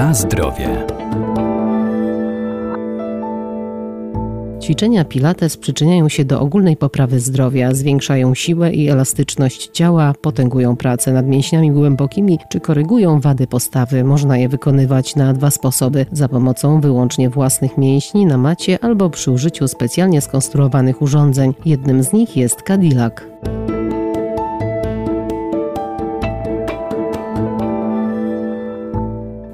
Na 0.00 0.14
zdrowie. 0.14 0.86
Ćwiczenia 4.62 5.04
Pilates 5.04 5.56
przyczyniają 5.56 6.08
się 6.08 6.24
do 6.24 6.40
ogólnej 6.40 6.76
poprawy 6.76 7.20
zdrowia, 7.20 7.74
zwiększają 7.74 8.34
siłę 8.34 8.72
i 8.72 8.88
elastyczność 8.88 9.70
ciała, 9.72 10.14
potęgują 10.20 10.76
pracę 10.76 11.12
nad 11.12 11.26
mięśniami 11.26 11.72
głębokimi 11.72 12.38
czy 12.50 12.60
korygują 12.60 13.20
wady 13.20 13.46
postawy. 13.46 14.04
Można 14.04 14.38
je 14.38 14.48
wykonywać 14.48 15.16
na 15.16 15.32
dwa 15.32 15.50
sposoby: 15.50 16.06
za 16.12 16.28
pomocą 16.28 16.80
wyłącznie 16.80 17.30
własnych 17.30 17.78
mięśni 17.78 18.26
na 18.26 18.38
macie 18.38 18.78
albo 18.84 19.10
przy 19.10 19.30
użyciu 19.30 19.68
specjalnie 19.68 20.20
skonstruowanych 20.20 21.02
urządzeń. 21.02 21.54
Jednym 21.64 22.02
z 22.02 22.12
nich 22.12 22.36
jest 22.36 22.62
Cadillac. 22.62 23.14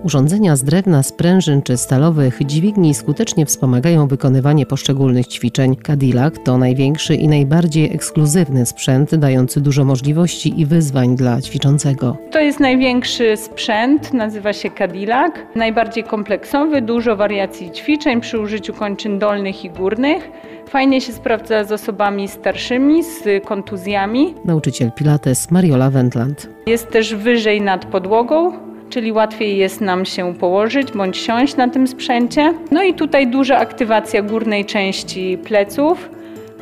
Urządzenia 0.07 0.57
z 0.57 0.65
drewna, 0.65 1.03
sprężyn 1.03 1.63
czy 1.63 1.77
stalowych 1.77 2.39
dźwigni 2.47 2.95
skutecznie 2.95 3.47
wspomagają 3.47 4.09
wykonywanie 4.09 4.67
poszczególnych 4.67 5.27
ćwiczeń. 5.27 5.77
Cadillac 5.87 6.35
to 6.45 6.59
największy 6.59 7.15
i 7.15 7.29
najbardziej 7.29 7.95
ekskluzywny 7.95 8.67
sprzęt, 8.67 9.15
dający 9.15 9.61
dużo 9.61 9.85
możliwości 9.85 10.61
i 10.61 10.67
wyzwań 10.67 11.17
dla 11.17 11.41
ćwiczącego. 11.41 12.17
To 12.31 12.41
jest 12.41 12.61
największy 12.61 13.37
sprzęt, 13.37 14.13
nazywa 14.13 14.53
się 14.53 14.71
Cadillac. 14.71 15.33
Najbardziej 15.55 16.05
kompleksowy, 16.05 16.83
dużo 16.83 17.17
wariacji 17.17 17.71
ćwiczeń 17.71 18.21
przy 18.21 18.39
użyciu 18.39 18.73
kończyn 18.73 19.19
dolnych 19.19 19.65
i 19.65 19.71
górnych. 19.71 20.31
Fajnie 20.69 21.01
się 21.01 21.13
sprawdza 21.13 21.65
z 21.65 21.73
osobami 21.73 22.29
starszymi, 22.29 23.05
z 23.05 23.45
kontuzjami. 23.45 24.35
Nauczyciel 24.45 24.93
Pilates 24.93 25.51
Mariola 25.51 25.91
Wendland. 25.91 26.49
Jest 26.67 26.91
też 26.91 27.15
wyżej 27.15 27.63
nad 27.63 27.85
podłogą, 27.85 28.66
czyli 28.91 29.13
łatwiej 29.13 29.57
jest 29.59 29.81
nam 29.81 30.05
się 30.05 30.35
położyć 30.35 30.93
bądź 30.93 31.17
siąść 31.17 31.57
na 31.57 31.69
tym 31.69 31.89
sprzęcie. 31.89 32.55
No 32.71 32.83
i 32.83 32.95
tutaj 32.95 33.27
duża 33.27 33.59
aktywacja 33.59 34.23
górnej 34.23 34.65
części 34.65 35.39
pleców, 35.45 36.11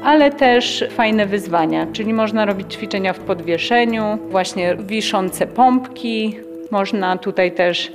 ale 0.04 0.30
też 0.30 0.84
fajne 0.90 1.26
wyzwania, 1.26 1.86
czyli 1.92 2.12
można 2.12 2.44
robić 2.44 2.74
ćwiczenia 2.74 3.12
w 3.12 3.18
podwieszeniu, 3.18 4.18
właśnie 4.30 4.76
wiszące 4.76 5.46
pompki, 5.46 6.36
można 6.70 7.18
tutaj 7.18 7.52
też 7.52 7.92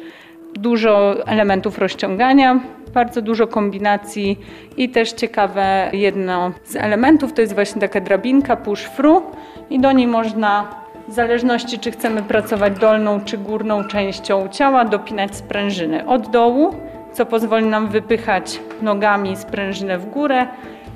dużo 0.53 1.15
elementów 1.27 1.77
rozciągania, 1.77 2.59
bardzo 2.93 3.21
dużo 3.21 3.47
kombinacji. 3.47 4.39
I 4.77 4.89
też 4.89 5.11
ciekawe 5.11 5.89
jedno 5.93 6.51
z 6.63 6.75
elementów 6.75 7.33
to 7.33 7.41
jest 7.41 7.53
właśnie 7.53 7.81
taka 7.81 8.01
drabinka 8.01 8.55
push 8.55 8.89
through 8.89 9.23
i 9.69 9.79
do 9.79 9.91
niej 9.91 10.07
można 10.07 10.67
w 11.09 11.13
zależności 11.13 11.79
czy 11.79 11.91
chcemy 11.91 12.23
pracować 12.23 12.79
dolną 12.79 13.21
czy 13.25 13.37
górną 13.37 13.83
częścią 13.83 14.47
ciała, 14.47 14.85
dopinać 14.85 15.35
sprężyny 15.35 16.07
od 16.07 16.29
dołu, 16.29 16.75
co 17.13 17.25
pozwoli 17.25 17.65
nam 17.65 17.87
wypychać 17.87 18.59
nogami 18.81 19.37
sprężynę 19.37 19.97
w 19.97 20.09
górę, 20.09 20.47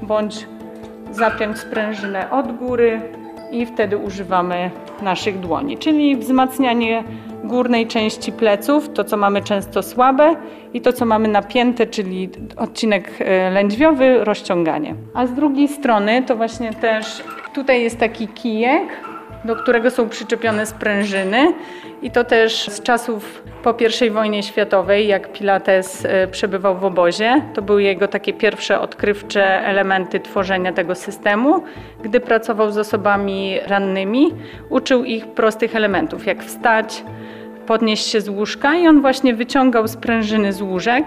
bądź 0.02 0.48
zapiąć 1.12 1.58
sprężynę 1.58 2.32
od 2.32 2.58
góry 2.58 3.02
i 3.52 3.66
wtedy 3.66 3.98
używamy 3.98 4.72
naszych 5.02 5.40
dłoni, 5.40 5.78
czyli 5.78 6.16
wzmacnianie 6.16 7.04
górnej 7.44 7.88
części 7.88 8.32
pleców, 8.32 8.90
to 8.94 9.04
co 9.04 9.18
mamy 9.18 9.42
często 9.42 9.84
słabe 9.84 10.36
i 10.74 10.82
to 10.82 10.94
co 10.94 11.06
mamy 11.06 11.28
napięte, 11.28 11.88
czyli 11.88 12.30
odcinek 12.58 13.12
e, 13.20 13.52
lędźwiowy, 13.52 14.24
rozciąganie. 14.24 14.96
A 15.14 15.26
z 15.26 15.34
drugiej 15.34 15.68
strony 15.68 16.24
to 16.24 16.36
właśnie 16.36 16.74
też 16.74 17.24
tutaj 17.54 17.82
jest 17.84 18.00
taki 18.00 18.28
kijek, 18.28 18.84
do 19.46 19.56
którego 19.56 19.92
są 19.92 20.10
przyczepione 20.10 20.66
sprężyny 20.66 21.54
i 22.02 22.12
to 22.12 22.24
też 22.24 22.70
z 22.70 22.82
czasów 22.82 23.44
po 23.64 23.76
I 24.06 24.10
wojnie 24.10 24.44
światowej, 24.44 25.08
jak 25.08 25.32
Pilates 25.32 26.06
e, 26.06 26.28
przebywał 26.28 26.78
w 26.78 26.86
obozie, 26.86 27.42
to 27.54 27.62
były 27.62 27.84
jego 27.84 28.08
takie 28.08 28.34
pierwsze 28.34 28.80
odkrywcze 28.80 29.66
elementy 29.66 30.20
tworzenia 30.20 30.74
tego 30.74 30.96
systemu. 30.96 31.64
Gdy 32.04 32.20
pracował 32.20 32.72
z 32.72 32.78
osobami 32.78 33.60
rannymi, 33.68 34.32
uczył 34.70 35.04
ich 35.04 35.28
prostych 35.28 35.76
elementów, 35.76 36.26
jak 36.26 36.44
wstać, 36.44 37.04
podnieść 37.68 38.08
się 38.08 38.22
z 38.22 38.30
łóżka 38.30 38.76
i 38.76 38.88
on 38.88 39.02
właśnie 39.02 39.34
wyciągał 39.34 39.88
sprężyny 39.88 40.54
z 40.54 40.62
łóżek, 40.62 41.06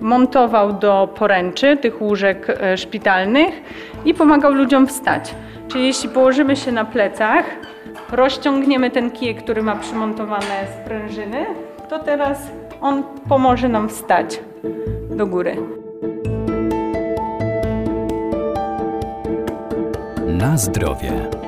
montował 0.00 0.72
do 0.72 1.08
poręczy 1.14 1.76
tych 1.76 2.02
łóżek 2.02 2.56
e, 2.60 2.76
szpitalnych 2.76 3.62
i 4.04 4.14
pomagał 4.14 4.52
ludziom 4.52 4.86
wstać. 4.86 5.34
Czyli 5.68 5.86
jeśli 5.86 6.08
położymy 6.08 6.56
się 6.56 6.72
na 6.72 6.84
plecach, 6.84 7.44
rozciągniemy 8.12 8.90
ten 8.90 9.10
kijek, 9.10 9.42
który 9.42 9.62
ma 9.62 9.76
przymontowane 9.76 10.66
sprężyny, 10.82 11.46
to 11.88 11.98
teraz 11.98 12.38
on 12.80 13.02
pomoże 13.28 13.68
nam 13.68 13.88
wstać 13.88 14.40
do 15.10 15.26
góry. 15.26 15.56
Na 20.26 20.56
zdrowie. 20.56 21.45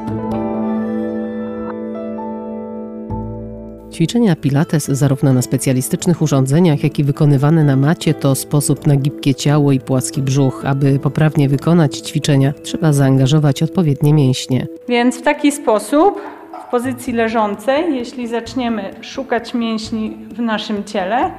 Ćwiczenia 3.98 4.36
Pilates 4.36 4.86
zarówno 4.86 5.32
na 5.32 5.42
specjalistycznych 5.42 6.22
urządzeniach, 6.22 6.82
jak 6.82 6.98
i 6.98 7.04
wykonywane 7.04 7.64
na 7.64 7.76
macie 7.76 8.14
to 8.14 8.34
sposób 8.34 8.86
na 8.86 8.96
gibkie 8.96 9.34
ciało 9.34 9.72
i 9.72 9.80
płaski 9.80 10.22
brzuch. 10.22 10.62
Aby 10.66 10.98
poprawnie 10.98 11.48
wykonać 11.48 11.96
ćwiczenia, 11.96 12.52
trzeba 12.62 12.92
zaangażować 12.92 13.62
odpowiednie 13.62 14.14
mięśnie. 14.14 14.66
Więc 14.88 15.18
w 15.18 15.22
taki 15.22 15.52
sposób 15.52 16.20
w 16.66 16.70
pozycji 16.70 17.12
leżącej, 17.12 17.96
jeśli 17.96 18.28
zaczniemy 18.28 18.94
szukać 19.00 19.54
mięśni 19.54 20.16
w 20.34 20.38
naszym 20.38 20.84
ciele, 20.84 21.30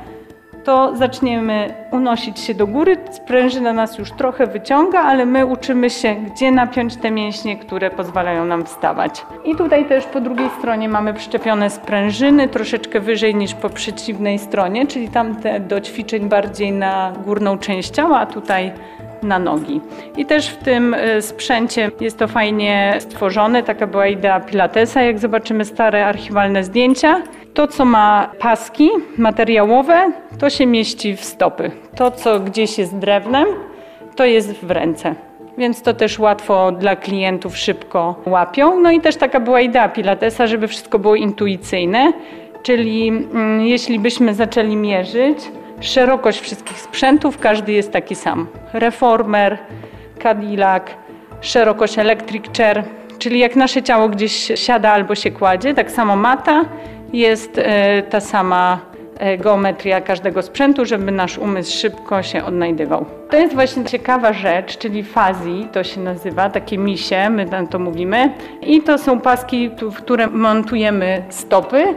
to 0.70 0.96
zaczniemy 0.96 1.74
unosić 1.92 2.40
się 2.40 2.54
do 2.54 2.68
góry. 2.68 2.98
Sprężyna 3.12 3.74
nas 3.74 3.98
już 3.98 4.12
trochę 4.12 4.48
wyciąga, 4.48 5.00
ale 5.00 5.26
my 5.26 5.46
uczymy 5.46 5.90
się, 5.90 6.16
gdzie 6.16 6.52
napiąć 6.52 6.96
te 6.96 7.12
mięśnie, 7.12 7.58
które 7.58 7.90
pozwalają 7.92 8.46
nam 8.46 8.66
wstawać. 8.66 9.26
I 9.46 9.56
tutaj 9.56 9.86
też 9.86 10.06
po 10.06 10.22
drugiej 10.22 10.50
stronie 10.60 10.90
mamy 10.90 11.14
przyczepione 11.14 11.70
sprężyny, 11.70 12.48
troszeczkę 12.48 13.00
wyżej 13.00 13.36
niż 13.36 13.54
po 13.54 13.70
przeciwnej 13.70 14.40
stronie, 14.40 14.88
czyli 14.88 15.08
tamte 15.08 15.60
do 15.60 15.82
ćwiczeń 15.82 16.30
bardziej 16.30 16.72
na 16.72 17.14
górną 17.26 17.58
część 17.58 17.90
ciała, 17.90 18.20
a 18.20 18.26
tutaj 18.26 18.72
na 19.24 19.40
nogi. 19.40 19.82
I 20.18 20.26
też 20.26 20.50
w 20.50 20.58
tym 20.58 20.94
e, 20.94 21.22
sprzęcie 21.22 21.92
jest 22.00 22.18
to 22.18 22.28
fajnie 22.28 22.96
stworzone, 23.00 23.64
taka 23.64 23.88
była 23.88 24.08
idea 24.08 24.40
Pilatesa, 24.40 25.02
jak 25.02 25.20
zobaczymy 25.20 25.66
stare 25.66 26.06
archiwalne 26.06 26.64
zdjęcia. 26.64 27.22
To, 27.54 27.68
co 27.68 27.86
ma 27.86 28.32
paski 28.40 28.90
materiałowe, 29.18 30.12
to 30.40 30.50
się 30.50 30.66
mieści 30.66 31.16
w 31.16 31.24
stopy. 31.24 31.72
To, 31.96 32.12
co 32.12 32.40
gdzieś 32.40 32.78
jest 32.78 32.98
drewnem, 32.98 33.46
to 34.16 34.26
jest 34.26 34.52
w 34.66 34.72
ręce. 34.72 35.16
Więc 35.58 35.82
to 35.82 35.94
też 35.94 36.20
łatwo 36.20 36.72
dla 36.72 36.96
klientów 36.96 37.58
szybko 37.58 38.16
łapią. 38.26 38.80
No 38.80 38.92
i 38.92 39.02
też 39.02 39.16
taka 39.16 39.40
była 39.40 39.62
idea 39.62 39.90
Pilatesa, 39.90 40.48
żeby 40.48 40.68
wszystko 40.68 41.00
było 41.00 41.16
intuicyjne. 41.16 42.14
Czyli 42.64 43.08
mm, 43.08 43.62
jeśli 43.62 44.00
byśmy 44.00 44.34
zaczęli 44.34 44.76
mierzyć, 44.76 45.38
szerokość 45.80 46.42
wszystkich 46.42 46.82
sprzętów, 46.82 47.38
każdy 47.38 47.72
jest 47.72 47.92
taki 47.92 48.16
sam. 48.16 48.48
Reformer, 48.74 49.58
Cadillac, 50.24 50.84
szerokość 51.42 52.00
electric 52.00 52.58
chair, 52.58 52.84
czyli 53.20 53.40
jak 53.40 53.56
nasze 53.56 53.84
ciało 53.84 54.10
gdzieś 54.10 54.52
siada 54.56 54.92
albo 54.92 55.16
się 55.16 55.32
kładzie, 55.32 55.74
tak 55.74 55.92
samo 55.92 56.16
mata 56.16 56.66
jest 57.14 57.58
e, 57.58 58.02
ta 58.04 58.20
sama 58.20 58.80
e, 59.20 59.38
geometria 59.38 60.02
każdego 60.02 60.42
sprzętu, 60.42 60.86
żeby 60.86 61.12
nasz 61.12 61.38
umysł 61.38 61.78
szybko 61.78 62.24
się 62.24 62.46
odnajdywał. 62.46 63.06
To 63.30 63.38
jest 63.38 63.54
właśnie 63.54 63.86
ciekawa 63.86 64.34
rzecz, 64.34 64.78
czyli 64.78 65.04
fazji, 65.04 65.68
to 65.72 65.84
się 65.84 66.02
nazywa, 66.02 66.50
takie 66.50 66.78
misie, 66.78 67.30
my 67.30 67.46
na 67.46 67.68
to 67.68 67.80
mówimy. 67.80 68.34
I 68.62 68.82
to 68.82 68.98
są 68.98 69.20
paski, 69.20 69.70
w 69.70 69.96
które 69.96 70.28
montujemy 70.28 71.24
stopy, 71.30 71.96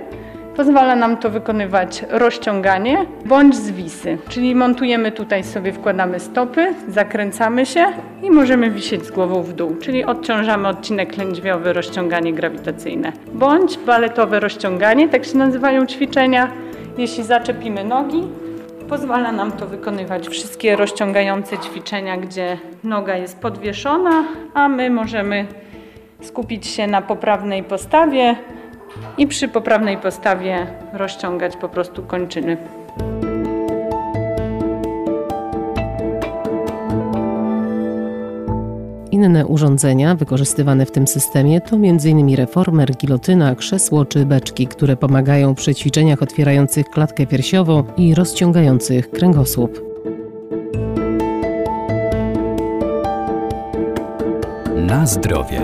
Pozwala 0.56 0.96
nam 0.96 1.16
to 1.16 1.31
wykonywać 1.31 2.04
rozciąganie 2.10 3.06
bądź 3.25 3.56
zwisy, 3.56 4.19
czyli 4.28 4.54
montujemy 4.54 5.12
tutaj 5.12 5.44
sobie, 5.44 5.72
wkładamy 5.72 6.20
stopy, 6.20 6.75
zakręcamy 6.88 7.66
się 7.66 7.84
i 8.22 8.31
możemy 8.31 8.70
wisieć 8.70 9.06
z 9.06 9.10
głową 9.10 9.43
w 9.43 9.52
dół, 9.52 9.76
czyli 9.76 10.04
odciążamy 10.04 10.69
odcinek 10.69 11.16
lędźwiowy, 11.16 11.72
rozciąganie 11.72 12.32
grawitacyjne. 12.32 13.12
Bądź 13.32 13.78
baletowe 13.78 14.40
rozciąganie, 14.40 15.08
tak 15.08 15.25
się 15.25 15.38
nazywają 15.38 15.87
ćwiczenia. 15.87 16.52
Jeśli 16.98 17.25
zaczepimy 17.25 17.84
nogi, 17.84 18.22
pozwala 18.88 19.32
nam 19.32 19.52
to 19.52 19.66
wykonywać 19.66 20.28
wszystkie 20.28 20.76
rozciągające 20.76 21.58
ćwiczenia, 21.58 22.16
gdzie 22.16 22.58
noga 22.84 23.16
jest 23.16 23.38
podwieszona, 23.38 24.25
a 24.55 24.69
my 24.69 24.90
możemy 24.90 25.46
skupić 26.20 26.66
się 26.66 26.87
na 26.87 27.02
poprawnej 27.02 27.62
postawie, 27.62 28.37
i 29.18 29.26
przy 29.26 29.48
poprawnej 29.48 29.98
postawie 29.98 30.66
rozciągać 30.92 31.56
po 31.56 31.68
prostu 31.68 32.02
kończyny. 32.02 32.56
Inne 39.10 39.46
urządzenia 39.46 40.14
wykorzystywane 40.14 40.86
w 40.86 40.90
tym 40.90 41.06
systemie 41.06 41.60
to 41.60 41.76
m.in. 41.76 42.36
reformer, 42.36 42.96
gilotyna, 42.96 43.54
krzesło 43.54 44.04
czy 44.04 44.26
beczki, 44.26 44.66
które 44.66 44.96
pomagają 44.96 45.54
przy 45.54 45.74
ćwiczeniach 45.74 46.22
otwierających 46.22 46.90
klatkę 46.90 47.26
piersiową 47.26 47.84
i 47.96 48.14
rozciągających 48.14 49.10
kręgosłup. 49.10 49.92
Na 54.76 55.06
zdrowie. 55.06 55.60